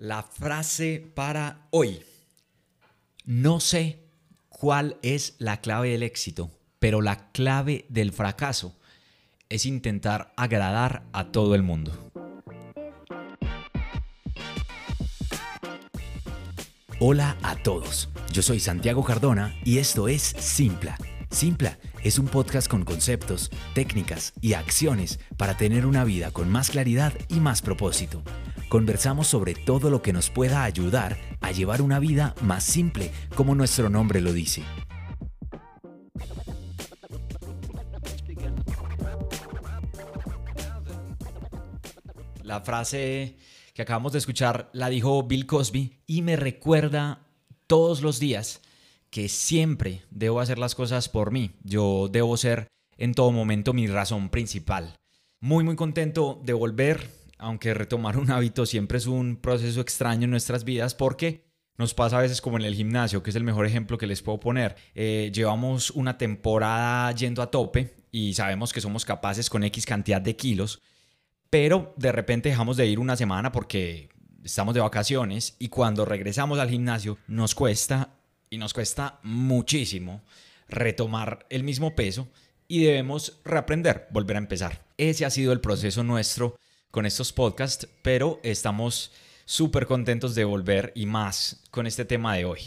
[0.00, 2.02] La frase para hoy.
[3.26, 3.98] No sé
[4.48, 8.74] cuál es la clave del éxito, pero la clave del fracaso
[9.50, 11.92] es intentar agradar a todo el mundo.
[16.98, 20.96] Hola a todos, yo soy Santiago Cardona y esto es Simpla.
[21.30, 26.70] Simpla es un podcast con conceptos, técnicas y acciones para tener una vida con más
[26.70, 28.22] claridad y más propósito.
[28.70, 33.56] Conversamos sobre todo lo que nos pueda ayudar a llevar una vida más simple, como
[33.56, 34.62] nuestro nombre lo dice.
[42.44, 43.36] La frase
[43.74, 47.26] que acabamos de escuchar la dijo Bill Cosby y me recuerda
[47.66, 48.60] todos los días
[49.10, 51.56] que siempre debo hacer las cosas por mí.
[51.64, 52.68] Yo debo ser
[52.98, 54.94] en todo momento mi razón principal.
[55.40, 60.30] Muy, muy contento de volver, aunque retomar un hábito siempre es un proceso extraño en
[60.30, 63.66] nuestras vidas porque nos pasa a veces como en el gimnasio, que es el mejor
[63.66, 64.76] ejemplo que les puedo poner.
[64.94, 70.20] Eh, llevamos una temporada yendo a tope y sabemos que somos capaces con X cantidad
[70.20, 70.82] de kilos,
[71.48, 74.10] pero de repente dejamos de ir una semana porque
[74.44, 78.16] estamos de vacaciones y cuando regresamos al gimnasio nos cuesta
[78.50, 80.22] y nos cuesta muchísimo
[80.68, 82.28] retomar el mismo peso
[82.68, 84.84] y debemos reaprender, volver a empezar.
[84.98, 86.56] Ese ha sido el proceso nuestro
[86.90, 89.12] con estos podcasts, pero estamos
[89.44, 92.60] súper contentos de volver y más con este tema de hoy.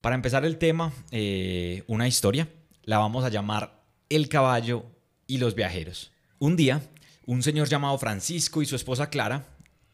[0.00, 2.48] Para empezar el tema, eh, una historia,
[2.84, 4.84] la vamos a llamar El caballo
[5.26, 6.12] y los viajeros.
[6.38, 6.80] Un día,
[7.26, 9.46] un señor llamado Francisco y su esposa Clara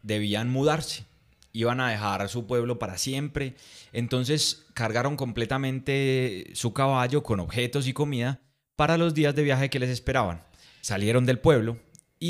[0.03, 1.05] debían mudarse
[1.57, 3.55] iban a dejar su pueblo para siempre.
[3.93, 8.41] Entonces cargaron completamente su caballo con objetos y comida
[8.77, 10.43] para los días de viaje que les esperaban.
[10.83, 11.79] Salieron del pueblo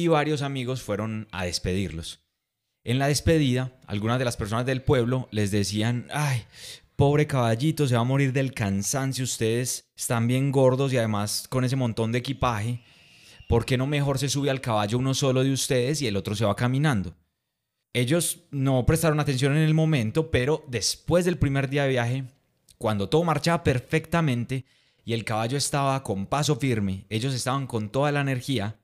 [0.02, 2.20] y varios amigos fueron a despedirlos.
[2.84, 6.44] En la despedida, algunas de las personas del pueblo les decían, ay,
[6.94, 11.64] pobre caballito, se va a morir del cansancio, ustedes están bien gordos y además con
[11.64, 12.80] ese montón de equipaje,
[13.48, 16.34] ¿por qué no mejor se sube al caballo uno solo de ustedes y el otro
[16.36, 17.14] se va caminando?
[17.92, 22.24] Ellos no prestaron atención en el momento, pero después del primer día de viaje,
[22.78, 24.64] cuando todo marchaba perfectamente
[25.04, 28.76] y el caballo estaba con paso firme, ellos estaban con toda la energía,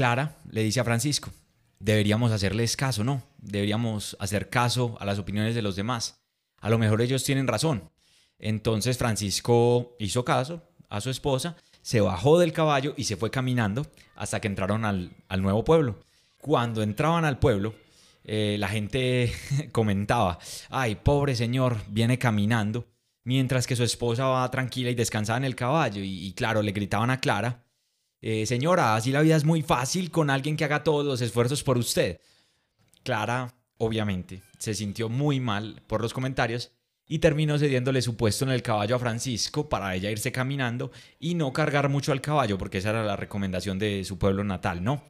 [0.00, 1.30] Clara le dice a Francisco,
[1.78, 3.22] deberíamos hacerles caso, ¿no?
[3.36, 6.22] Deberíamos hacer caso a las opiniones de los demás.
[6.58, 7.90] A lo mejor ellos tienen razón.
[8.38, 13.86] Entonces Francisco hizo caso a su esposa, se bajó del caballo y se fue caminando
[14.16, 15.12] hasta que entraron al,
[15.42, 16.00] nuevo pueblo.
[16.38, 17.74] Cuando entraban al pueblo,
[18.24, 19.30] eh, la gente
[19.70, 20.38] comentaba,
[20.70, 22.86] ay, pobre señor, viene caminando,
[23.24, 26.00] mientras que su esposa va tranquila y descansada en el caballo.
[26.02, 27.66] Y, claro, le gritaban a Clara,
[28.22, 31.62] eh, señora, así la vida es muy fácil con alguien que haga todos los esfuerzos
[31.62, 32.20] por usted.
[33.02, 36.72] Clara, obviamente, se sintió muy mal por los comentarios
[37.06, 41.34] y terminó cediéndole su puesto en el caballo a Francisco para ella irse caminando y
[41.34, 45.02] no cargar mucho al caballo, porque esa era la recomendación de su pueblo natal, ¿no?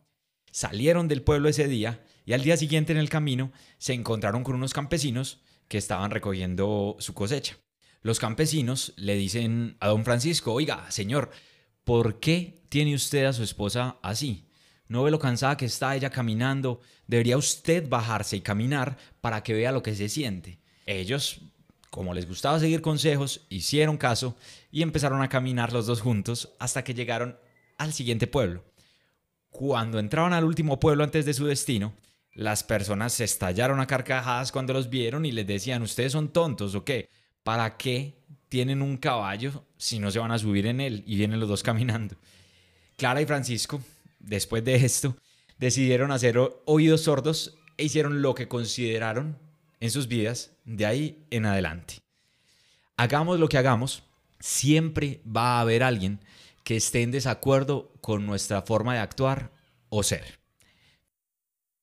[0.50, 4.54] Salieron del pueblo ese día y al día siguiente en el camino se encontraron con
[4.54, 7.58] unos campesinos que estaban recogiendo su cosecha.
[8.02, 11.30] Los campesinos le dicen a don Francisco, oiga, señor,
[11.84, 14.46] ¿por qué tiene usted a su esposa así?
[14.88, 16.80] ¿No ve lo cansada que está ella caminando?
[17.06, 20.58] Debería usted bajarse y caminar para que vea lo que se siente.
[20.86, 21.42] Ellos,
[21.90, 24.36] como les gustaba seguir consejos, hicieron caso
[24.72, 27.38] y empezaron a caminar los dos juntos hasta que llegaron
[27.76, 28.64] al siguiente pueblo.
[29.50, 31.92] Cuando entraban al último pueblo antes de su destino,
[32.32, 36.74] las personas se estallaron a carcajadas cuando los vieron y les decían, ¿ustedes son tontos
[36.74, 37.08] o qué?
[37.42, 38.16] ¿Para qué
[38.48, 41.62] tienen un caballo si no se van a subir en él y vienen los dos
[41.62, 42.16] caminando?
[43.00, 43.80] Clara y Francisco,
[44.18, 45.16] después de esto,
[45.56, 49.38] decidieron hacer oídos sordos e hicieron lo que consideraron
[49.80, 52.00] en sus vidas de ahí en adelante.
[52.98, 54.02] Hagamos lo que hagamos,
[54.38, 56.20] siempre va a haber alguien
[56.62, 59.50] que esté en desacuerdo con nuestra forma de actuar
[59.88, 60.39] o ser.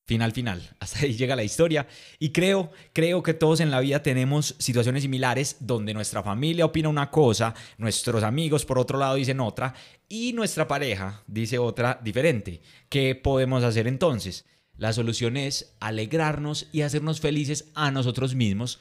[0.08, 0.66] Final, final.
[0.80, 1.86] Hasta ahí llega la historia.
[2.18, 6.88] Y creo, creo que todos en la vida tenemos situaciones similares donde nuestra familia opina
[6.88, 9.74] una cosa, nuestros amigos por otro lado dicen otra
[10.08, 12.62] y nuestra pareja dice otra diferente.
[12.88, 14.46] ¿Qué podemos hacer entonces?
[14.78, 18.80] La solución es alegrarnos y hacernos felices a nosotros mismos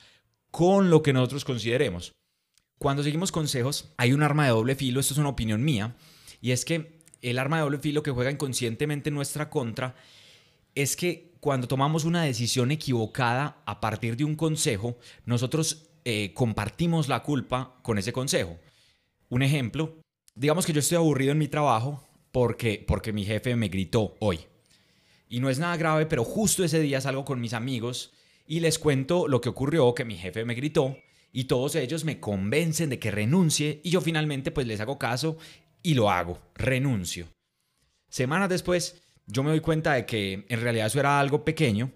[0.50, 2.14] con lo que nosotros consideremos.
[2.80, 5.98] Cuando seguimos consejos, hay un arma de doble filo, esto es una opinión mía,
[6.40, 9.96] y es que el arma de doble filo que juega inconscientemente en nuestra contra
[10.78, 17.08] es que cuando tomamos una decisión equivocada a partir de un consejo, nosotros eh, compartimos
[17.08, 18.60] la culpa con ese consejo.
[19.30, 20.00] Un ejemplo,
[20.36, 24.40] digamos que yo estoy aburrido en mi trabajo porque, porque mi jefe me gritó hoy.
[25.30, 28.14] Y no es nada grave, pero justo ese día salgo con mis amigos
[28.46, 30.96] y les cuento lo que ocurrió, que mi jefe me gritó
[31.34, 35.38] y todos ellos me convencen de que renuncie y yo finalmente pues les hago caso
[35.82, 37.28] y lo hago, renuncio.
[38.10, 41.92] Semanas después yo me doy cuenta de que en realidad eso era algo pequeño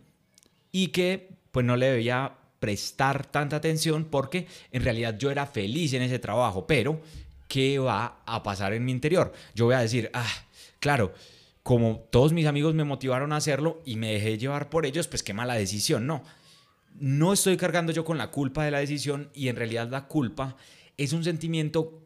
[0.71, 5.93] y que pues no le debía prestar tanta atención porque en realidad yo era feliz
[5.93, 7.01] en ese trabajo, pero
[7.47, 9.33] ¿qué va a pasar en mi interior?
[9.55, 10.31] Yo voy a decir, ah,
[10.79, 11.13] claro,
[11.63, 15.23] como todos mis amigos me motivaron a hacerlo y me dejé llevar por ellos, pues
[15.23, 16.23] qué mala decisión, no.
[16.99, 20.57] No estoy cargando yo con la culpa de la decisión y en realidad la culpa
[20.97, 22.01] es un sentimiento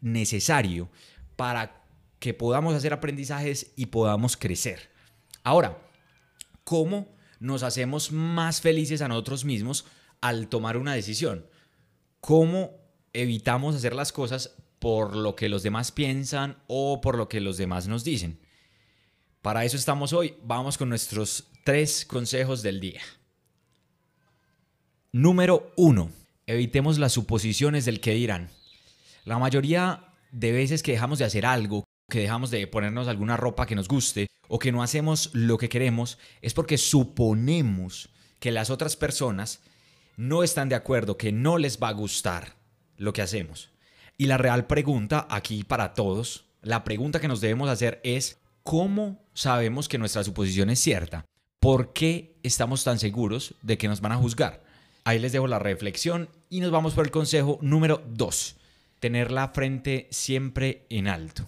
[0.00, 0.88] necesario
[1.36, 1.77] para
[2.18, 4.90] que podamos hacer aprendizajes y podamos crecer.
[5.42, 5.78] Ahora,
[6.64, 7.08] ¿cómo
[7.40, 9.86] nos hacemos más felices a nosotros mismos
[10.20, 11.46] al tomar una decisión?
[12.20, 12.72] ¿Cómo
[13.12, 17.56] evitamos hacer las cosas por lo que los demás piensan o por lo que los
[17.56, 18.40] demás nos dicen?
[19.42, 20.34] Para eso estamos hoy.
[20.42, 23.00] Vamos con nuestros tres consejos del día.
[25.12, 26.10] Número uno.
[26.46, 28.50] Evitemos las suposiciones del que dirán.
[29.24, 33.66] La mayoría de veces que dejamos de hacer algo, que dejamos de ponernos alguna ropa
[33.66, 38.08] que nos guste o que no hacemos lo que queremos, es porque suponemos
[38.40, 39.60] que las otras personas
[40.16, 42.56] no están de acuerdo, que no les va a gustar
[42.96, 43.70] lo que hacemos.
[44.16, 49.22] Y la real pregunta aquí para todos, la pregunta que nos debemos hacer es, ¿cómo
[49.34, 51.26] sabemos que nuestra suposición es cierta?
[51.60, 54.64] ¿Por qué estamos tan seguros de que nos van a juzgar?
[55.04, 58.56] Ahí les dejo la reflexión y nos vamos por el consejo número 2.
[58.98, 61.46] Tener la frente siempre en alto.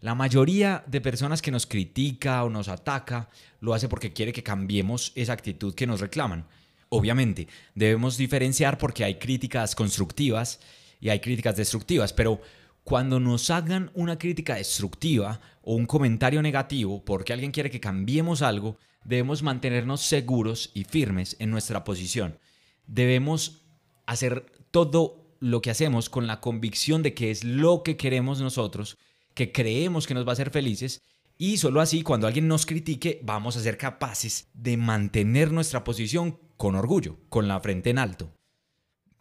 [0.00, 3.28] La mayoría de personas que nos critica o nos ataca
[3.60, 6.46] lo hace porque quiere que cambiemos esa actitud que nos reclaman.
[6.88, 10.58] Obviamente, debemos diferenciar porque hay críticas constructivas
[11.00, 12.40] y hay críticas destructivas, pero
[12.82, 18.40] cuando nos hagan una crítica destructiva o un comentario negativo porque alguien quiere que cambiemos
[18.40, 22.38] algo, debemos mantenernos seguros y firmes en nuestra posición.
[22.86, 23.60] Debemos
[24.06, 28.96] hacer todo lo que hacemos con la convicción de que es lo que queremos nosotros
[29.34, 31.02] que creemos que nos va a hacer felices
[31.38, 36.38] y solo así cuando alguien nos critique vamos a ser capaces de mantener nuestra posición
[36.56, 38.30] con orgullo, con la frente en alto.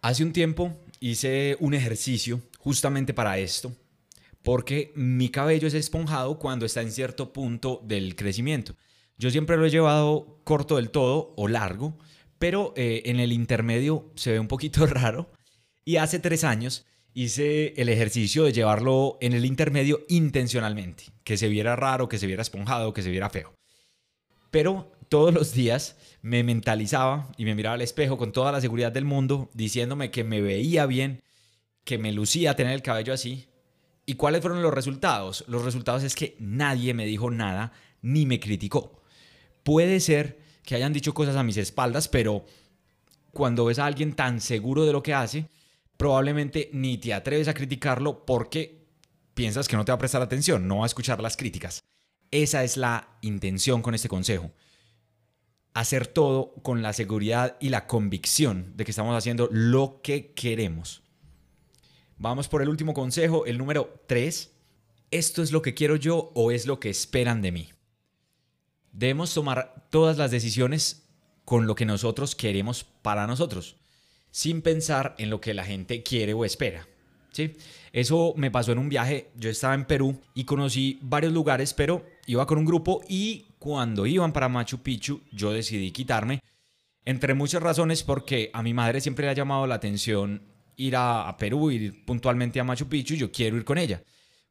[0.01, 3.73] Hace un tiempo hice un ejercicio justamente para esto,
[4.44, 8.75] porque mi cabello es esponjado cuando está en cierto punto del crecimiento.
[9.17, 11.97] Yo siempre lo he llevado corto del todo o largo,
[12.38, 15.31] pero eh, en el intermedio se ve un poquito raro.
[15.85, 16.85] Y hace tres años
[17.24, 22.27] hice el ejercicio de llevarlo en el intermedio intencionalmente, que se viera raro, que se
[22.27, 23.54] viera esponjado, que se viera feo.
[24.51, 28.94] Pero todos los días me mentalizaba y me miraba al espejo con toda la seguridad
[28.94, 31.21] del mundo, diciéndome que me veía bien,
[31.83, 33.50] que me lucía tener el cabello así.
[34.06, 35.44] ¿Y cuáles fueron los resultados?
[35.48, 39.04] Los resultados es que nadie me dijo nada ni me criticó.
[39.63, 42.45] Puede ser que hayan dicho cosas a mis espaldas, pero
[43.31, 45.50] cuando ves a alguien tan seguro de lo que hace,
[46.00, 48.88] probablemente ni te atreves a criticarlo porque
[49.34, 51.84] piensas que no te va a prestar atención, no va a escuchar las críticas.
[52.31, 54.54] Esa es la intención con este consejo.
[55.74, 61.04] Hacer todo con la seguridad y la convicción de que estamos haciendo lo que queremos.
[62.18, 64.54] Vamos por el último consejo, el número 3.
[65.12, 67.69] ¿Esto es lo que quiero yo o es lo que esperan de mí?
[68.94, 71.10] Debemos tomar todas las decisiones
[71.44, 73.75] con lo que nosotros queremos para nosotros
[74.31, 76.88] sin pensar en lo que la gente quiere o espera.
[77.31, 77.56] ¿sí?
[77.92, 82.06] Eso me pasó en un viaje, yo estaba en Perú y conocí varios lugares, pero
[82.28, 86.40] iba con un grupo y cuando iban para Machu Picchu yo decidí quitarme,
[87.06, 90.44] entre muchas razones porque a mi madre siempre le ha llamado la atención
[90.76, 94.02] ir a, Perú, ir puntualmente a Machu Picchu, yo quiero ir con ella.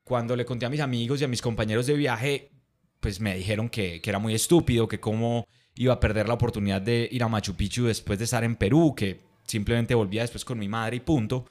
[0.02, 2.50] Cuando le conté a mis amigos y a mis compañeros de viaje,
[3.00, 6.82] pues me dijeron que, que era muy estúpido, que cómo iba a perder la oportunidad
[6.82, 10.58] de ir a Machu Picchu después de estar en Perú, que simplemente volvía después con
[10.58, 11.46] mi madre y punto.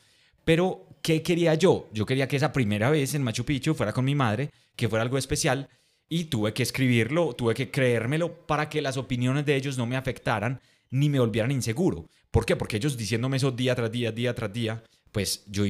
[0.45, 1.89] Pero, ¿qué quería yo?
[1.91, 5.03] Yo quería que esa primera vez en Machu Picchu fuera con mi madre, que fuera
[5.03, 5.67] algo especial,
[6.07, 9.97] y tuve que escribirlo, tuve que creérmelo para que las opiniones de ellos no me
[9.97, 12.05] afectaran ni me volvieran inseguro.
[12.31, 12.55] ¿Por qué?
[12.55, 15.65] Porque ellos diciéndome eso día tras día, día tras día, pues yo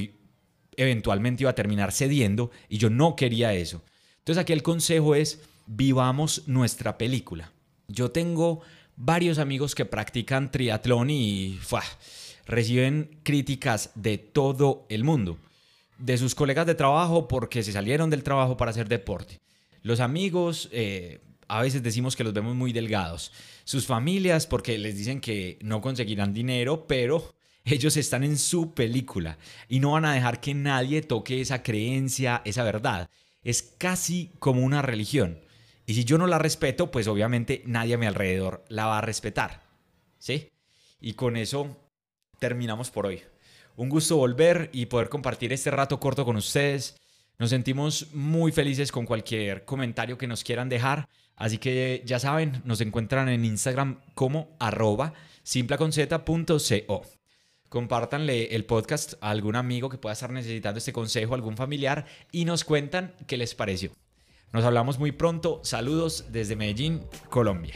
[0.76, 3.82] eventualmente iba a terminar cediendo y yo no quería eso.
[4.18, 7.52] Entonces aquí el consejo es, vivamos nuestra película.
[7.88, 8.60] Yo tengo
[8.98, 11.58] varios amigos que practican triatlón y
[12.46, 15.38] reciben críticas de todo el mundo.
[15.98, 19.40] De sus colegas de trabajo porque se salieron del trabajo para hacer deporte.
[19.82, 23.32] Los amigos, eh, a veces decimos que los vemos muy delgados.
[23.64, 29.38] Sus familias porque les dicen que no conseguirán dinero, pero ellos están en su película
[29.68, 33.08] y no van a dejar que nadie toque esa creencia, esa verdad.
[33.42, 35.38] Es casi como una religión.
[35.88, 39.00] Y si yo no la respeto, pues obviamente nadie a mi alrededor la va a
[39.00, 39.62] respetar.
[40.18, 40.50] ¿Sí?
[41.00, 41.78] Y con eso
[42.38, 43.22] terminamos por hoy.
[43.74, 46.98] Un gusto volver y poder compartir este rato corto con ustedes.
[47.38, 51.08] Nos sentimos muy felices con cualquier comentario que nos quieran dejar.
[51.36, 57.02] Así que ya saben, nos encuentran en Instagram como arroba simplaconzeta.co.
[57.70, 62.44] Compártanle el podcast a algún amigo que pueda estar necesitando este consejo, algún familiar, y
[62.44, 63.92] nos cuentan qué les pareció.
[64.52, 65.60] Nos hablamos muy pronto.
[65.62, 67.74] Saludos desde Medellín, Colombia.